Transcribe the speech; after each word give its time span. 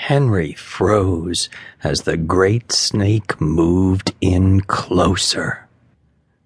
Henry 0.00 0.54
froze 0.54 1.50
as 1.84 2.02
the 2.02 2.16
great 2.16 2.72
snake 2.72 3.38
moved 3.38 4.12
in 4.20 4.62
closer. 4.62 5.68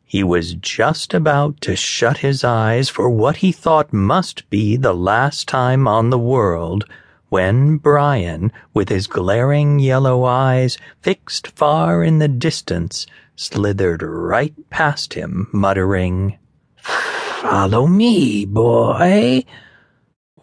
He 0.05 0.25
was 0.25 0.55
just 0.55 1.15
about 1.15 1.61
to 1.63 1.77
shut 1.77 2.19
his 2.19 2.43
eyes 2.43 2.89
for 2.89 3.09
what 3.09 3.37
he 3.37 3.53
thought 3.53 3.93
must 3.93 4.51
be 4.51 4.77
the 4.77 4.93
last 4.93 5.47
time 5.47 5.87
on 5.87 6.11
the 6.11 6.19
world 6.19 6.85
when 7.29 7.77
Brian, 7.77 8.51
with 8.75 8.89
his 8.89 9.07
glaring 9.07 9.79
yellow 9.79 10.25
eyes 10.25 10.77
fixed 11.01 11.47
far 11.47 12.03
in 12.03 12.19
the 12.19 12.29
distance, 12.29 13.07
slithered 13.37 14.03
right 14.03 14.55
past 14.69 15.15
him, 15.15 15.49
muttering, 15.53 16.37
Follow 16.77 17.87
me, 17.87 18.45
boy. 18.45 19.45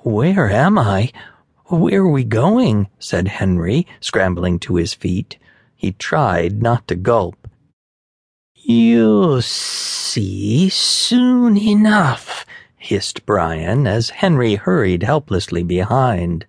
Where 0.04 0.50
am 0.50 0.80
I? 0.80 1.12
Where 1.72 2.02
are 2.02 2.10
we 2.10 2.26
going? 2.26 2.90
said 3.00 3.30
Henry, 3.30 3.88
scrambling 4.02 4.60
to 4.60 4.76
his 4.76 4.94
feet. 4.94 5.38
He 5.74 5.94
tried 5.94 6.62
not 6.62 6.86
to 6.90 6.98
gulp. 6.98 7.48
You'll 8.56 9.42
see 9.42 10.68
soon 10.68 11.56
enough, 11.58 12.46
hissed 12.76 13.26
Brian 13.26 13.88
as 13.88 14.10
Henry 14.10 14.56
hurried 14.56 15.04
helplessly 15.04 15.64
behind. 15.64 16.46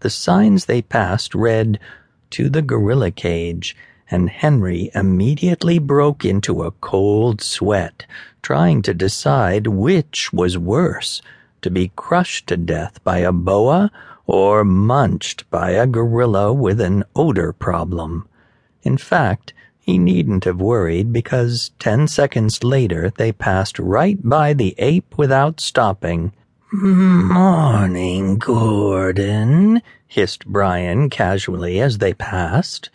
The 0.00 0.10
signs 0.10 0.64
they 0.64 0.82
passed 0.82 1.36
read, 1.36 1.78
To 2.30 2.50
the 2.50 2.60
gorilla 2.60 3.12
cage, 3.12 3.76
and 4.10 4.28
Henry 4.28 4.90
immediately 4.92 5.78
broke 5.78 6.24
into 6.24 6.64
a 6.64 6.72
cold 6.72 7.40
sweat, 7.40 8.06
trying 8.42 8.82
to 8.82 8.92
decide 8.92 9.68
which 9.68 10.32
was 10.32 10.58
worse, 10.58 11.22
to 11.62 11.70
be 11.70 11.92
crushed 11.94 12.48
to 12.48 12.56
death 12.56 13.04
by 13.04 13.18
a 13.18 13.30
boa 13.30 13.92
or 14.28 14.62
munched 14.62 15.48
by 15.50 15.70
a 15.70 15.86
gorilla 15.86 16.52
with 16.52 16.80
an 16.82 17.02
odor 17.16 17.50
problem. 17.50 18.28
In 18.82 18.98
fact, 18.98 19.54
he 19.80 19.96
needn't 19.96 20.44
have 20.44 20.60
worried 20.60 21.14
because 21.14 21.70
ten 21.78 22.06
seconds 22.06 22.62
later 22.62 23.10
they 23.16 23.32
passed 23.32 23.78
right 23.78 24.18
by 24.22 24.52
the 24.52 24.74
ape 24.76 25.16
without 25.16 25.60
stopping. 25.60 26.30
Morning, 26.72 28.36
Gordon, 28.36 29.80
hissed 30.06 30.44
Brian 30.46 31.08
casually 31.08 31.80
as 31.80 31.96
they 31.96 32.12
passed. 32.12 32.90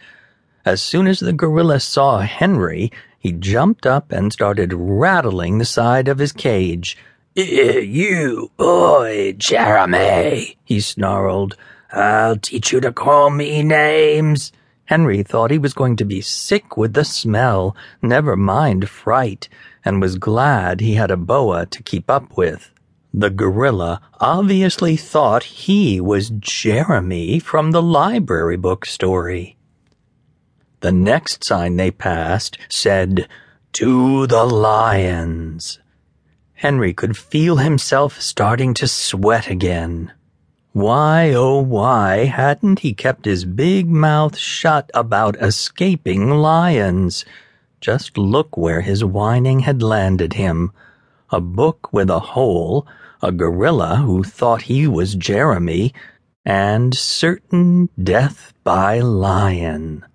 As 0.64 0.84
soon 0.84 1.08
as 1.08 1.20
the 1.20 1.34
gorilla 1.34 1.80
saw 1.80 2.20
Henry, 2.20 2.92
he 3.18 3.32
jumped 3.32 3.88
up 3.88 4.12
and 4.12 4.32
started 4.32 4.72
rattling 4.72 5.58
the 5.58 5.66
side 5.66 6.08
of 6.08 6.20
his 6.20 6.32
cage. 6.32 6.96
You, 7.36 8.52
boy, 8.58 9.34
Jeremy, 9.36 10.56
he 10.64 10.80
snarled. 10.80 11.58
I'll 11.92 12.38
teach 12.38 12.72
you 12.72 12.80
to 12.82 12.92
call 12.92 13.32
me 13.32 13.64
names. 13.64 14.52
Henry 14.86 15.24
thought 15.24 15.50
he 15.50 15.58
was 15.58 15.74
going 15.74 15.96
to 15.96 16.06
be 16.06 16.22
sick 16.22 16.78
with 16.78 16.94
the 16.94 17.04
smell, 17.04 17.76
never 18.04 18.36
mind 18.36 18.88
fright, 18.88 19.50
and 19.84 20.00
was 20.00 20.20
glad 20.20 20.80
he 20.80 20.94
had 20.94 21.10
a 21.10 21.18
boa 21.18 21.66
to 21.66 21.82
keep 21.82 22.08
up 22.08 22.38
with. 22.38 22.72
The 23.12 23.32
gorilla 23.32 24.00
obviously 24.20 24.96
thought 24.96 25.44
he 25.44 26.00
was 26.00 26.30
Jeremy 26.30 27.40
from 27.40 27.72
the 27.72 27.82
library 27.82 28.58
book 28.58 28.86
story. 28.86 29.58
The 30.82 30.92
next 30.92 31.44
sign 31.44 31.78
they 31.78 31.90
passed 31.90 32.60
said, 32.70 33.28
To 33.72 34.28
the 34.28 34.44
lions. 34.44 35.80
Henry 36.64 36.94
could 36.94 37.18
feel 37.18 37.58
himself 37.58 38.22
starting 38.22 38.74
to 38.74 38.88
sweat 38.88 39.50
again. 39.50 40.14
Why, 40.72 41.34
oh, 41.34 41.60
why 41.60 42.24
hadn't 42.24 42.80
he 42.80 42.94
kept 42.94 43.26
his 43.26 43.44
big 43.44 43.90
mouth 43.90 44.38
shut 44.38 44.90
about 44.94 45.36
escaping 45.42 46.30
lions? 46.30 47.26
Just 47.82 48.18
look 48.18 48.56
where 48.56 48.80
his 48.80 49.04
whining 49.04 49.60
had 49.60 49.84
landed 49.84 50.36
him. 50.36 50.72
A 51.32 51.42
book 51.42 51.92
with 51.92 52.10
a 52.10 52.32
hole, 52.32 52.88
a 53.22 53.34
gorilla 53.34 53.98
who 53.98 54.24
thought 54.24 54.62
he 54.62 54.88
was 54.88 55.16
Jeremy, 55.16 55.94
and 56.46 56.96
certain 56.96 57.90
death 58.02 58.54
by 58.64 59.02
lion. 59.02 60.06